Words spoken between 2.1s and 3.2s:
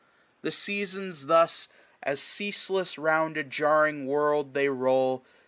As ceaseless